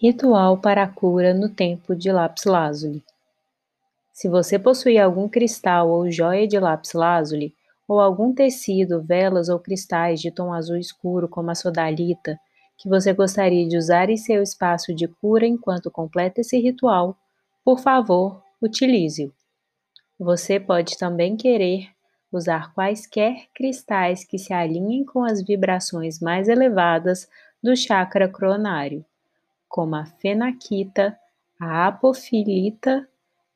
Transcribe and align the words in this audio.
Ritual 0.00 0.58
para 0.58 0.84
a 0.84 0.86
cura 0.86 1.34
no 1.34 1.48
tempo 1.48 1.92
de 1.92 2.12
lápis 2.12 2.44
lazuli. 2.44 3.02
Se 4.12 4.28
você 4.28 4.56
possui 4.56 4.96
algum 4.96 5.28
cristal 5.28 5.90
ou 5.90 6.08
joia 6.08 6.46
de 6.46 6.56
lápis 6.56 6.92
lazuli, 6.92 7.52
ou 7.88 7.98
algum 8.00 8.32
tecido, 8.32 9.02
velas 9.02 9.48
ou 9.48 9.58
cristais 9.58 10.20
de 10.20 10.30
tom 10.30 10.52
azul 10.52 10.76
escuro 10.76 11.28
como 11.28 11.50
a 11.50 11.54
sodalita, 11.56 12.38
que 12.76 12.88
você 12.88 13.12
gostaria 13.12 13.66
de 13.66 13.76
usar 13.76 14.08
em 14.08 14.16
seu 14.16 14.40
espaço 14.40 14.94
de 14.94 15.08
cura 15.08 15.44
enquanto 15.44 15.90
completa 15.90 16.42
esse 16.42 16.56
ritual, 16.60 17.18
por 17.64 17.80
favor, 17.80 18.40
utilize-o. 18.62 19.32
Você 20.16 20.60
pode 20.60 20.96
também 20.96 21.36
querer 21.36 21.88
usar 22.30 22.72
quaisquer 22.72 23.48
cristais 23.52 24.24
que 24.24 24.38
se 24.38 24.52
alinhem 24.52 25.04
com 25.04 25.24
as 25.24 25.42
vibrações 25.42 26.20
mais 26.20 26.48
elevadas 26.48 27.28
do 27.60 27.74
chakra 27.74 28.28
coronário 28.28 29.04
como 29.68 29.96
a 29.96 30.06
fenaquita, 30.06 31.18
a 31.60 31.86
apofilita, 31.88 33.08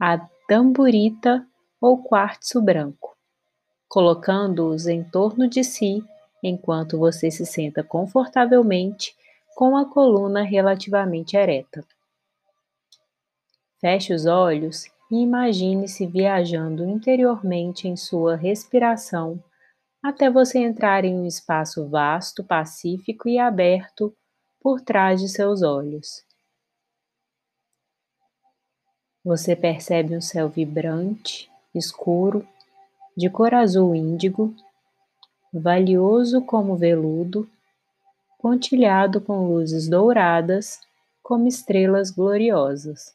a 0.00 0.18
tamburita 0.48 1.46
ou 1.80 2.02
quartzo 2.02 2.62
branco, 2.62 3.16
colocando-os 3.88 4.86
em 4.86 5.04
torno 5.04 5.48
de 5.48 5.62
si 5.62 6.02
enquanto 6.42 6.98
você 6.98 7.30
se 7.30 7.44
senta 7.44 7.82
confortavelmente 7.82 9.14
com 9.54 9.76
a 9.76 9.84
coluna 9.84 10.42
relativamente 10.42 11.36
ereta. 11.36 11.84
Feche 13.80 14.14
os 14.14 14.26
olhos 14.26 14.86
e 15.10 15.22
imagine-se 15.22 16.06
viajando 16.06 16.84
interiormente 16.84 17.88
em 17.88 17.96
sua 17.96 18.36
respiração 18.36 19.42
até 20.02 20.30
você 20.30 20.58
entrar 20.58 21.04
em 21.04 21.16
um 21.18 21.26
espaço 21.26 21.88
vasto, 21.88 22.44
pacífico 22.44 23.28
e 23.28 23.38
aberto 23.38 24.14
por 24.60 24.80
trás 24.80 25.20
de 25.20 25.28
seus 25.28 25.62
olhos. 25.62 26.24
Você 29.24 29.54
percebe 29.54 30.16
um 30.16 30.20
céu 30.20 30.48
vibrante, 30.48 31.50
escuro, 31.74 32.46
de 33.16 33.28
cor 33.28 33.54
azul 33.54 33.94
índigo, 33.94 34.54
valioso 35.52 36.40
como 36.42 36.76
veludo, 36.76 37.48
pontilhado 38.38 39.20
com 39.20 39.46
luzes 39.48 39.88
douradas 39.88 40.80
como 41.22 41.46
estrelas 41.46 42.10
gloriosas. 42.10 43.14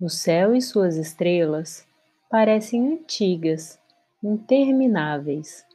O 0.00 0.08
céu 0.08 0.54
e 0.54 0.62
suas 0.62 0.96
estrelas 0.96 1.84
parecem 2.30 2.92
antigas, 2.92 3.80
intermináveis 4.22 5.66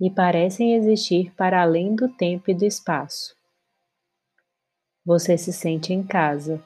e 0.00 0.10
parecem 0.10 0.74
existir 0.74 1.32
para 1.34 1.62
além 1.62 1.94
do 1.94 2.08
tempo 2.08 2.50
e 2.50 2.54
do 2.54 2.64
espaço. 2.64 3.34
Você 5.04 5.36
se 5.38 5.52
sente 5.52 5.92
em 5.92 6.02
casa. 6.02 6.62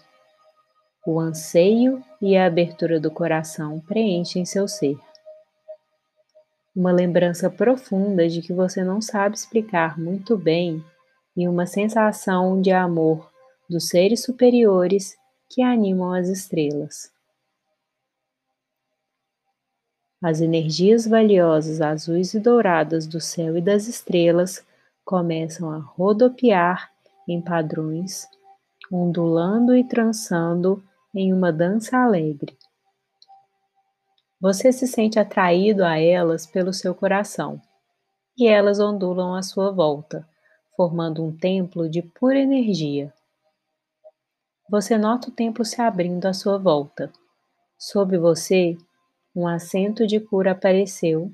O 1.07 1.19
anseio 1.19 2.03
e 2.21 2.37
a 2.37 2.47
abertura 2.47 3.01
do 3.01 3.11
coração 3.11 3.81
preenchem 3.81 4.45
seu 4.45 4.69
ser. 4.69 4.99
Uma 6.75 6.93
lembrança 6.93 7.51
profunda 7.51 8.29
de 8.29 8.41
que 8.41 8.53
você 8.53 8.83
não 8.83 9.01
sabe 9.01 9.37
explicar 9.37 9.99
muito 9.99 10.37
bem 10.37 10.85
e 11.37 11.49
uma 11.49 11.67
sensação 11.67 12.61
de 12.61 12.71
amor 12.71 13.31
dos 13.69 13.89
seres 13.89 14.23
superiores 14.23 15.15
que 15.51 15.63
animam 15.63 16.13
as 16.13 16.29
estrelas. 16.29 17.11
As 20.23 20.41
energias 20.41 21.05
valiosas 21.05 21.81
azuis 21.81 22.33
e 22.33 22.39
douradas 22.39 23.09
do 23.09 23.21
céu 23.21 23.57
e 23.57 23.61
das 23.61 23.89
estrelas 23.89 24.65
começam 25.05 25.69
a 25.69 25.79
rodopiar 25.79 26.93
em 27.29 27.41
padrões, 27.43 28.29
ondulando 28.91 29.75
e 29.75 29.83
trançando 29.83 30.81
em 31.13 31.33
uma 31.33 31.53
dança 31.53 31.99
alegre. 31.99 32.57
Você 34.41 34.73
se 34.73 34.87
sente 34.87 35.19
atraído 35.19 35.85
a 35.85 35.99
elas 35.99 36.47
pelo 36.47 36.73
seu 36.73 36.95
coração, 36.95 37.61
e 38.39 38.47
elas 38.47 38.79
ondulam 38.79 39.35
à 39.35 39.43
sua 39.43 39.73
volta, 39.73 40.25
formando 40.77 41.25
um 41.25 41.37
templo 41.37 41.89
de 41.89 42.01
pura 42.01 42.39
energia. 42.39 43.13
Você 44.71 44.97
nota 44.97 45.31
o 45.31 45.33
templo 45.33 45.65
se 45.65 45.81
abrindo 45.83 46.27
à 46.27 46.33
sua 46.33 46.59
volta. 46.59 47.13
Sob 47.77 48.17
você 48.17 48.77
um 49.35 49.47
assento 49.47 50.07
de 50.07 50.21
cura 50.21 50.53
apareceu, 50.53 51.31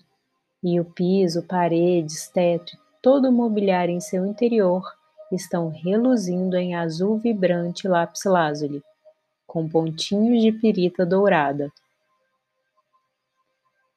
e 0.62 0.81
o 0.81 0.84
piso, 0.84 1.42
paredes, 1.42 2.28
teto 2.28 2.75
e 2.75 2.78
todo 3.03 3.28
o 3.28 3.32
mobiliário 3.32 3.94
em 3.94 4.00
seu 4.00 4.26
interior 4.26 4.82
estão 5.31 5.69
reluzindo 5.69 6.56
em 6.56 6.75
azul 6.75 7.19
vibrante 7.19 7.86
lápis 7.86 8.25
lazuli, 8.25 8.82
com 9.47 9.69
pontinhos 9.69 10.42
de 10.42 10.53
pirita 10.53 11.04
dourada. 11.04 11.72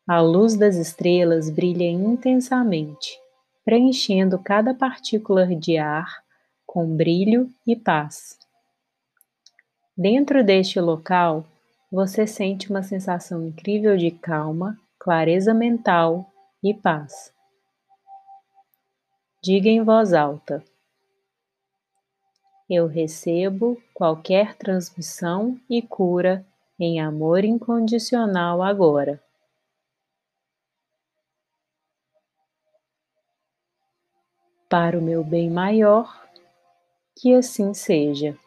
A 0.07 0.19
luz 0.19 0.55
das 0.55 0.75
estrelas 0.75 1.49
brilha 1.49 1.89
intensamente, 1.89 3.19
preenchendo 3.63 4.37
cada 4.39 4.73
partícula 4.73 5.47
de 5.47 5.77
ar 5.77 6.23
com 6.65 6.95
brilho 6.95 7.49
e 7.67 7.75
paz. 7.75 8.37
Dentro 9.95 10.43
deste 10.43 10.79
local, 10.79 11.45
você 11.91 12.25
sente 12.25 12.69
uma 12.69 12.81
sensação 12.81 13.45
incrível 13.45 13.97
de 13.97 14.11
calma, 14.11 14.79
clareza 14.97 15.53
mental 15.53 16.25
e 16.63 16.73
paz. 16.73 17.33
Diga 19.43 19.67
em 19.67 19.83
voz 19.83 20.13
alta: 20.13 20.63
Eu 22.69 22.87
recebo 22.87 23.81
qualquer 23.93 24.55
transmissão 24.55 25.59
e 25.69 25.81
cura 25.81 26.45
em 26.79 27.01
amor 27.01 27.43
incondicional 27.43 28.63
agora. 28.63 29.21
Para 34.69 34.97
o 34.97 35.01
meu 35.01 35.21
bem 35.21 35.49
maior, 35.49 36.25
que 37.17 37.33
assim 37.33 37.73
seja. 37.73 38.37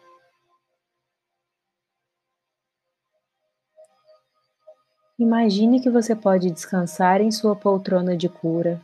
Imagine 5.17 5.81
que 5.81 5.89
você 5.89 6.17
pode 6.17 6.51
descansar 6.51 7.21
em 7.21 7.31
sua 7.31 7.55
poltrona 7.55 8.17
de 8.17 8.29
cura 8.29 8.83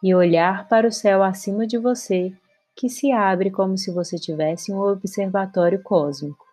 e 0.00 0.14
olhar 0.14 0.68
para 0.68 0.86
o 0.86 0.92
céu 0.92 1.24
acima 1.24 1.66
de 1.66 1.76
você, 1.76 2.32
que 2.76 2.88
se 2.88 3.10
abre 3.10 3.50
como 3.50 3.76
se 3.76 3.90
você 3.90 4.16
tivesse 4.16 4.72
um 4.72 4.78
observatório 4.78 5.82
cósmico. 5.82 6.46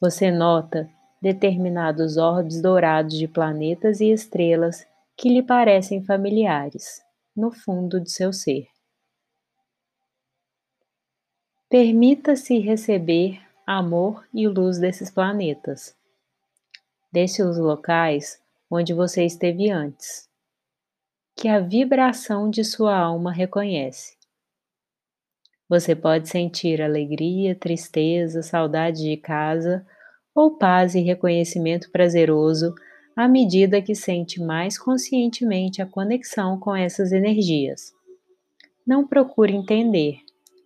Você 0.00 0.32
nota 0.32 0.90
determinados 1.20 2.16
orbes 2.16 2.60
dourados 2.60 3.16
de 3.16 3.28
planetas 3.28 4.00
e 4.00 4.10
estrelas 4.10 4.84
que 5.16 5.28
lhe 5.28 5.42
parecem 5.42 6.04
familiares, 6.04 7.00
no 7.36 7.52
fundo 7.52 8.00
de 8.00 8.10
seu 8.10 8.32
ser. 8.32 8.66
Permita-se 11.70 12.58
receber 12.58 13.40
amor 13.64 14.26
e 14.34 14.48
luz 14.48 14.80
desses 14.80 15.08
planetas 15.08 15.94
Desce 17.12 17.42
os 17.42 17.58
locais 17.58 18.40
onde 18.70 18.94
você 18.94 19.24
esteve 19.24 19.70
antes, 19.70 20.30
que 21.36 21.46
a 21.46 21.60
vibração 21.60 22.48
de 22.48 22.64
sua 22.64 22.96
alma 22.96 23.30
reconhece. 23.30 24.16
Você 25.68 25.94
pode 25.94 26.28
sentir 26.28 26.80
alegria, 26.80 27.54
tristeza, 27.54 28.42
saudade 28.42 29.02
de 29.02 29.16
casa 29.18 29.86
ou 30.34 30.56
paz 30.56 30.94
e 30.94 31.00
reconhecimento 31.00 31.90
prazeroso 31.90 32.74
à 33.14 33.28
medida 33.28 33.82
que 33.82 33.94
sente 33.94 34.40
mais 34.40 34.78
conscientemente 34.78 35.82
a 35.82 35.86
conexão 35.86 36.58
com 36.58 36.74
essas 36.74 37.12
energias. 37.12 37.92
Não 38.86 39.06
procure 39.06 39.54
entender, 39.54 40.20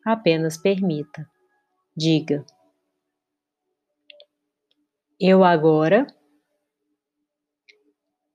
apenas 0.04 0.56
permita. 0.56 1.28
Diga: 1.96 2.44
Eu 5.18 5.42
agora 5.42 6.06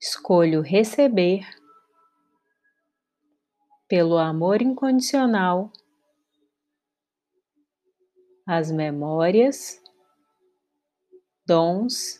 escolho 0.01 0.61
receber 0.61 1.47
pelo 3.87 4.17
amor 4.17 4.59
incondicional 4.59 5.71
as 8.47 8.71
memórias, 8.71 9.79
dons, 11.45 12.19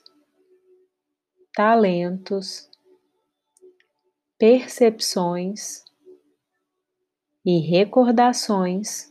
talentos, 1.56 2.70
percepções 4.38 5.84
e 7.44 7.60
recordações 7.60 9.10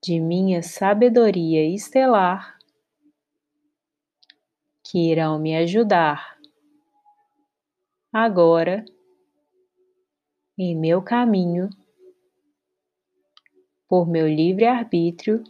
de 0.00 0.20
minha 0.20 0.62
sabedoria 0.62 1.68
estelar 1.74 2.56
que 4.84 5.10
irão 5.10 5.40
me 5.40 5.56
ajudar 5.56 6.35
agora 8.18 8.82
em 10.56 10.74
meu 10.74 11.02
caminho 11.02 11.68
por 13.86 14.08
meu 14.08 14.26
livre 14.26 14.64
arbítrio 14.64 15.44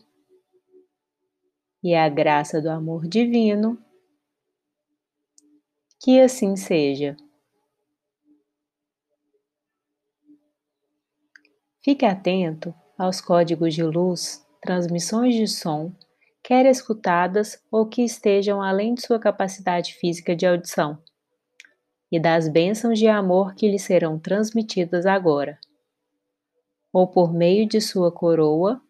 e 1.80 1.94
a 1.94 2.08
graça 2.08 2.60
do 2.60 2.68
amor 2.68 3.06
divino, 3.06 3.80
que 6.02 6.20
assim 6.20 6.56
seja. 6.56 7.16
Fique 11.84 12.04
atento 12.04 12.74
aos 12.98 13.20
códigos 13.20 13.76
de 13.76 13.84
luz, 13.84 14.44
transmissões 14.60 15.36
de 15.36 15.46
som, 15.46 15.94
quer 16.42 16.66
escutadas 16.66 17.64
ou 17.70 17.86
que 17.86 18.02
estejam 18.02 18.60
além 18.60 18.94
de 18.94 19.06
sua 19.06 19.20
capacidade 19.20 19.94
física 19.94 20.34
de 20.34 20.44
audição, 20.44 21.00
e 22.10 22.20
das 22.20 22.48
bênçãos 22.48 22.98
de 22.98 23.08
amor 23.08 23.54
que 23.54 23.68
lhe 23.68 23.78
serão 23.78 24.18
transmitidas 24.18 25.06
agora, 25.06 25.58
ou 26.92 27.06
por 27.06 27.32
meio 27.32 27.68
de 27.68 27.80
sua 27.80 28.12
coroa, 28.12 28.80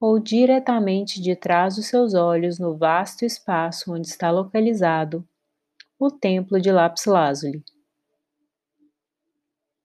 ou 0.00 0.18
diretamente 0.18 1.20
de 1.20 1.34
trás 1.34 1.76
dos 1.76 1.86
seus 1.86 2.14
olhos 2.14 2.58
no 2.58 2.76
vasto 2.76 3.24
espaço 3.24 3.92
onde 3.92 4.06
está 4.06 4.30
localizado 4.30 5.26
o 5.98 6.10
templo 6.10 6.60
de 6.60 6.70
Lápis 6.70 7.06
Lazuli. 7.06 7.64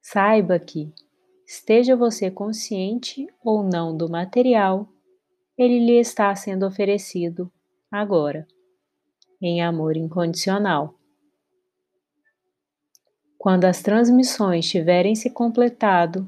Saiba 0.01 0.60
que, 0.60 0.94
esteja 1.45 1.95
você 1.95 2.30
consciente 2.30 3.27
ou 3.44 3.63
não 3.63 3.95
do 3.95 4.10
material, 4.10 4.88
ele 5.57 5.80
lhe 5.80 6.00
está 6.00 6.36
sendo 6.36 6.65
oferecido 6.68 7.51
agora, 7.92 8.48
em 9.42 9.62
amor 9.62 9.98
incondicional. 9.98 10.95
Quando 13.43 13.65
as 13.65 13.81
transmissões 13.81 14.65
tiverem 14.69 15.15
se 15.15 15.29
completado, 15.29 16.25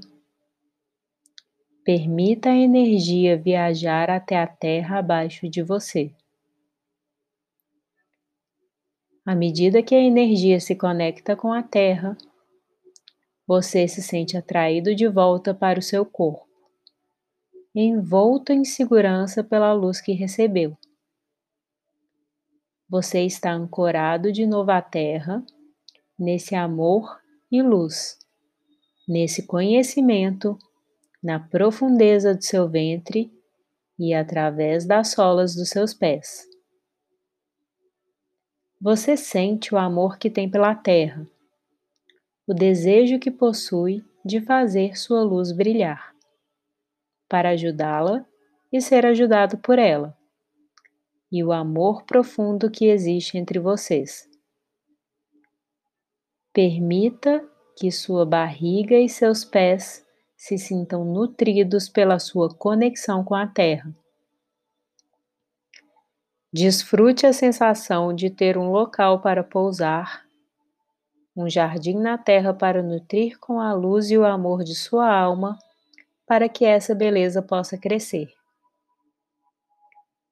permita 1.81 2.50
a 2.50 2.57
energia 2.57 3.38
viajar 3.38 4.09
até 4.09 4.38
a 4.38 4.45
terra 4.45 5.00
abaixo 5.00 5.47
de 5.47 5.63
você. 5.63 6.13
À 9.25 9.33
medida 9.33 9.81
que 9.81 9.95
a 9.95 10.03
energia 10.03 10.59
se 10.59 10.75
conecta 10.75 11.38
com 11.38 11.53
a 11.53 11.63
terra, 11.63 12.17
você 13.47 13.88
se 13.88 14.01
sente 14.01 14.35
atraído 14.35 14.94
de 14.94 15.07
volta 15.07 15.53
para 15.53 15.79
o 15.79 15.81
seu 15.81 16.06
corpo, 16.06 16.45
envolto 17.73 18.51
em 18.51 18.65
segurança 18.65 19.41
pela 19.41 19.71
luz 19.71 20.01
que 20.01 20.12
recebeu. 20.12 20.77
Você 22.89 23.21
está 23.21 23.53
ancorado 23.53 24.33
de 24.33 24.45
novo 24.45 24.71
à 24.71 24.81
Terra, 24.81 25.41
nesse 26.17 26.56
amor 26.56 27.19
e 27.51 27.62
luz, 27.62 28.17
nesse 29.07 29.45
conhecimento, 29.45 30.57
na 31.21 31.39
profundeza 31.39 32.35
do 32.35 32.44
seu 32.44 32.69
ventre 32.69 33.31
e 33.97 34.13
através 34.13 34.85
das 34.85 35.09
solas 35.09 35.56
dos 35.56 35.69
seus 35.69 35.94
pés. 35.94 36.45
Você 38.81 39.15
sente 39.17 39.73
o 39.73 39.77
amor 39.77 40.17
que 40.17 40.29
tem 40.29 40.50
pela 40.50 40.75
Terra 40.75 41.27
o 42.47 42.53
desejo 42.53 43.17
que 43.17 43.31
possui 43.31 44.06
de 44.23 44.39
fazer 44.39 44.95
sua 44.95 45.23
luz 45.23 45.51
brilhar, 45.51 46.13
para 47.27 47.50
ajudá-la 47.50 48.23
e 48.71 48.79
ser 48.79 49.03
ajudado 49.03 49.57
por 49.57 49.79
ela, 49.79 50.15
e 51.31 51.44
o 51.44 51.51
amor 51.51 52.03
profundo 52.03 52.69
que 52.69 52.85
existe 52.85 53.35
entre 53.35 53.57
vocês. 53.57 54.29
Permita 56.56 57.46
que 57.78 57.92
sua 57.92 58.25
barriga 58.25 58.98
e 58.98 59.10
seus 59.10 59.44
pés 59.44 60.07
se 60.38 60.57
sintam 60.57 61.04
nutridos 61.04 61.90
pela 61.90 62.18
sua 62.18 62.48
conexão 62.48 63.25
com 63.25 63.36
a 63.36 63.46
Terra. 63.46 63.94
Desfrute 66.54 67.25
a 67.25 67.34
sensação 67.34 68.16
de 68.16 68.30
ter 68.30 68.57
um 68.57 68.72
local 68.72 69.19
para 69.19 69.44
pousar 69.44 70.25
um 71.36 71.50
jardim 71.50 71.98
na 71.98 72.18
terra 72.18 72.54
para 72.54 72.81
nutrir 72.81 73.38
com 73.38 73.60
a 73.60 73.74
luz 73.74 74.10
e 74.10 74.18
o 74.18 74.24
amor 74.24 74.63
de 74.63 74.74
sua 74.75 75.13
alma, 75.13 75.60
para 76.25 76.48
que 76.48 76.63
essa 76.63 76.96
beleza 76.96 77.42
possa 77.42 77.78
crescer. 77.78 78.31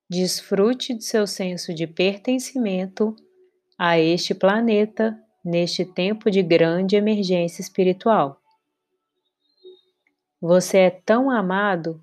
Desfrute 0.09 0.93
de 0.93 1.03
seu 1.03 1.27
senso 1.27 1.73
de 1.73 1.85
pertencimento 1.85 3.13
a 3.77 3.99
este 3.99 4.33
planeta 4.33 5.21
neste 5.43 5.83
tempo 5.83 6.31
de 6.31 6.41
grande 6.41 6.95
emergência 6.95 7.61
espiritual. 7.61 8.39
Você 10.39 10.77
é 10.77 10.89
tão 10.89 11.29
amado, 11.29 12.01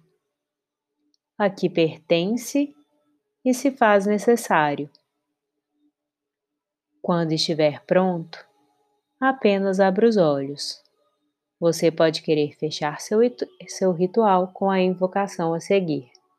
aqui 1.39 1.69
pertence 1.69 2.75
e 3.45 3.55
se 3.55 3.71
faz 3.71 4.07
necessário. 4.07 4.91
Quando 7.01 7.33
estiver 7.33 7.83
pronto, 7.85 8.47
apenas 9.19 9.81
abra 9.81 10.07
os 10.07 10.17
olhos. 10.17 10.83
Você 11.59 11.91
pode 11.91 12.23
querer 12.23 12.57
fechar 12.57 13.01
seu, 13.01 13.21
seu 13.69 13.93
ritual 13.93 14.49
com 14.49 14.71
a 14.71 14.81
invocação 14.81 15.53
a 15.53 15.61
seguir. 15.61 16.11